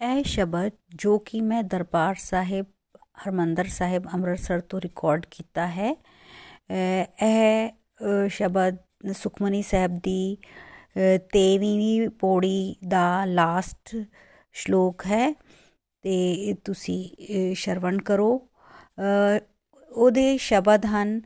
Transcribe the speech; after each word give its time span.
ਇਹ 0.00 0.22
ਸ਼ਬਦ 0.24 0.72
ਜੋ 0.94 1.18
ਕਿ 1.18 1.40
ਮੈਂ 1.40 1.62
ਦਰਬਾਰ 1.62 2.14
ਸਾਹਿਬ 2.14 2.66
ਹਰਮੰਦਰ 3.20 3.66
ਸਾਹਿਬ 3.68 4.08
ਅੰਮ੍ਰਿਤਸਰ 4.14 4.60
ਤੋਂ 4.60 4.80
ਰਿਕਾਰਡ 4.80 5.26
ਕੀਤਾ 5.30 5.66
ਹੈ 5.66 5.94
ਇਹ 7.22 8.28
ਸ਼ਬਦ 8.28 8.76
ਸੁਖਮਨੀ 9.12 9.62
ਸਾਹਿਬ 9.62 9.98
ਦੀ 9.98 10.36
23ਵੀਂ 11.36 12.08
ਪੌੜੀ 12.10 12.76
ਦਾ 12.88 13.24
ਲਾਸਟ 13.24 13.96
ਸ਼ਲੋਕ 14.54 15.06
ਹੈ 15.06 15.32
ਤੇ 16.04 16.54
ਤੁਸੀਂ 16.64 17.54
ਸ਼ਰਵਣ 17.54 17.98
ਕਰੋ 18.00 18.28
ਉਹਦੇ 19.90 20.36
ਸ਼ਬਦ 20.38 20.86
ਹਨ 20.86 21.20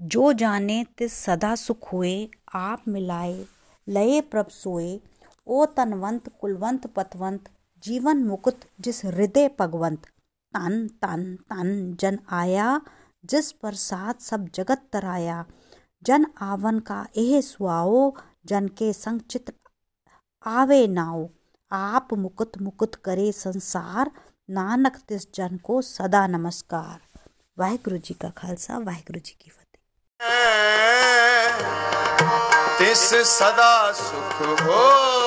ਜੋ 0.00 0.32
ਜਾਣੇ 0.32 0.84
ਤੇ 0.96 1.08
ਸਦਾ 1.08 1.54
ਸੁਖ 1.54 1.92
ਹੋਏ 1.92 2.28
ਆਪ 2.54 2.88
ਮਿਲਾਏ 2.88 3.44
ਲਏ 3.86 4.20
ਪ੍ਰਭ 4.20 4.48
ਸੋਏ 4.50 4.98
ਉਹ 5.46 5.66
ਤਨਵੰਤ 5.66 6.28
ਕੁਲਵੰਤ 6.28 6.86
ਪਤਵੰਤ 6.86 7.48
ਜੀਵਨ 7.82 8.24
ਮੁਕਤ 8.24 8.66
ਜਿਸ 8.80 9.04
ਹਿਰਦੇ 9.04 9.48
ਭਗਵੰਤ 9.60 10.06
ਤਨ 10.54 10.86
ਤਨ 11.02 11.24
ਤਨ 11.50 11.94
ਜਨ 11.98 12.16
ਆਇਆ 12.32 12.78
ਜਿਸ 13.24 13.52
ਪ੍ਰਸਾਦ 13.54 14.20
ਸਭ 14.20 14.46
ਜਗਤ 14.52 14.82
ਤਰਾਇਆ 14.92 15.44
ਜਨ 16.02 16.24
ਆਵਨ 16.42 16.80
ਕਾ 16.80 17.04
ਇਹ 17.16 17.40
ਸੁਆਓ 17.42 18.12
ਜਨ 18.46 18.68
ਕੇ 18.68 18.92
ਸੰਗ 18.92 19.20
ਚਿਤ 19.28 19.50
ਆਵੇ 20.46 20.86
ਨਾਓ 20.88 21.28
ਆਪ 21.70 22.14
ਮੁਕਤ 22.14 22.58
ਮੁਕਤ 22.62 22.96
ਕਰੇ 22.96 23.30
ਸੰਸਾਰ 23.32 24.10
ਨਾਨਕ 24.48 24.98
ਤਿਸ 25.08 25.28
ਜਨ 25.32 25.56
ਕੋ 25.56 25.80
ਸਦਾ 25.80 26.26
ਨਮਸਕਾਰ 26.26 26.98
ਵਾਹਿਗੁਰੂ 27.58 27.96
ਜੀ 27.96 28.14
ਕਾ 28.14 28.30
ਖਾਲਸਾ 28.36 28.78
ਵਾਹਿਗੁਰੂ 28.78 29.20
ਜੀ 29.20 29.34
ਕੀ 29.38 29.50
ਫਤਿਹ 29.50 29.80
ਤਿਸ 32.78 33.14
ਸਦਾ 33.28 33.92
ਸੁਖ 33.92 34.42
ਹੋਏ 34.62 35.17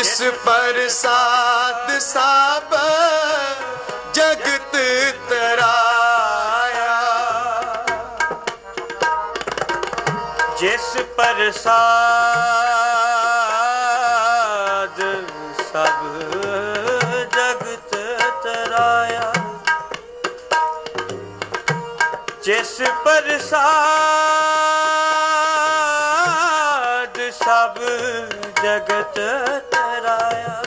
ਜਿਸ 0.00 0.20
ਪ੍ਰਸਾਦ 0.44 1.98
ਸਭ 1.98 2.74
ਜਗਤ 4.12 4.76
ਤਰਾਇਆ। 5.28 6.94
ਜਿਸ 10.58 10.96
ਪ੍ਰਸਾਦ 11.16 11.60
ਸਭ 15.72 16.00
ਜਗਤ 17.36 17.92
ਤਰਾਇਆ। 18.42 19.32
ਜਿਸ 22.42 22.76
ਪ੍ਰਸਾਦ 23.04 24.49
ਜਗਤ 28.62 29.14
ਤਰਾਇਆ। 29.70 30.62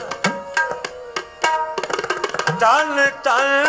ਤਨ 2.60 3.10
ਤਨ 3.24 3.64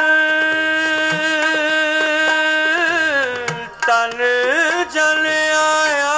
ਤਨ 3.88 4.24
ਜਨ 4.94 5.26
ਆਇਆ। 5.56 6.14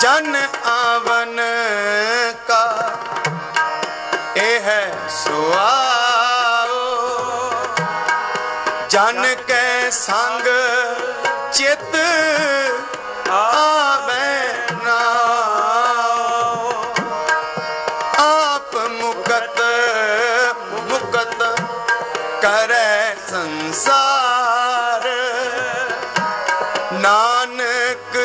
ਜਨ 0.00 0.36
ਆਵਨ 0.64 1.40
ਕਾ। 2.46 2.90
ਇਹ 4.36 4.60
ਹੈ 4.60 4.92
ਸੁਆਓ। 5.24 6.84
ਜਨ 8.90 9.34
ਕੈ 9.46 9.90
ਸੰਗ 9.90 10.46
ਚਿਤ 11.52 11.96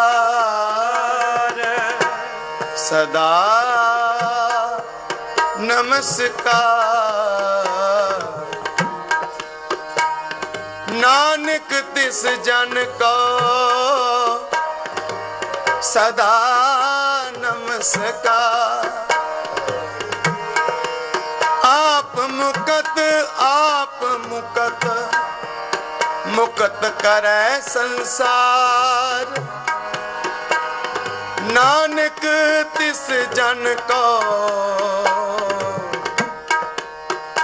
ਸਦਾ 2.77 3.31
ਨਮਸਕਾਰ। 5.59 7.00
ਨਾਨਕ 10.92 11.74
ਤਿਸ 11.95 12.25
ਜਨ 12.25 12.85
ਕੋ 13.00 13.18
ਸਦਾ 15.81 16.31
ਨਮਸਕਾਰ। 17.38 19.08
ਮੁਕਤ, 22.27 23.01
ਆਪ 23.39 24.04
ਮੁਕਤ। 24.04 24.86
ਮੁਕਤ 26.25 26.86
ਕਰੈ 26.86 27.60
ਸੰਸਾਰ। 27.60 29.42
ਨਾਨਕ, 31.42 32.21
ਤਿਸ 32.77 33.10
ਜਨ 33.33 33.75
ਕੋ। 33.88 34.24